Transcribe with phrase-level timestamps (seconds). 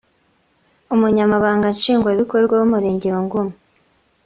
[0.93, 3.53] umunyamabanga nshingwabikorwa w’umurenge wa Ngoma